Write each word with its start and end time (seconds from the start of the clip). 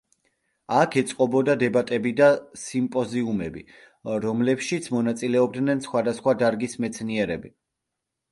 აქ 0.75 0.95
ეწყობოდა 0.99 1.55
დებატები 1.63 2.13
და 2.21 2.29
სიმპოზიუმები, 2.61 3.63
რომლებშიც 4.23 4.89
მონაწილეობდნენ 4.95 5.85
სხვადასხვა 5.89 6.35
დარგის 6.43 6.75
მეცნიერები. 6.87 7.53